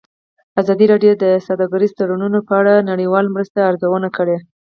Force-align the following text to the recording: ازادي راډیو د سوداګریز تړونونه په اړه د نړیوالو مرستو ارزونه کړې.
ازادي 0.61 0.85
راډیو 0.93 1.13
د 1.23 1.25
سوداګریز 1.47 1.91
تړونونه 1.99 2.39
په 2.47 2.53
اړه 2.59 2.71
د 2.75 2.87
نړیوالو 2.91 3.33
مرستو 3.35 3.59
ارزونه 3.69 4.07
کړې. 4.17 4.37